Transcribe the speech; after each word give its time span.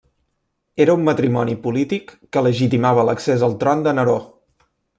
Era 0.85 0.95
un 0.99 1.03
matrimoni 1.09 1.53
polític, 1.67 2.13
que 2.37 2.43
legitimava 2.47 3.05
l'accés 3.11 3.47
al 3.49 3.57
tron 3.65 3.85
de 3.89 3.95
Neró. 3.99 4.17